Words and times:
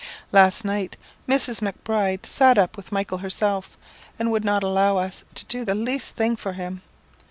"Last 0.31 0.65
night 0.65 0.97
Mrs. 1.29 1.61
Macbride 1.61 2.25
sat 2.25 2.57
up 2.57 2.75
with 2.75 2.91
Michael 2.91 3.19
herself, 3.19 3.77
and 4.17 4.31
would 4.31 4.43
not 4.43 4.63
allow 4.63 4.97
us 4.97 5.23
to 5.35 5.45
do 5.45 5.63
the 5.63 5.75
least 5.75 6.15
thing 6.15 6.35
for 6.35 6.53
him. 6.53 6.81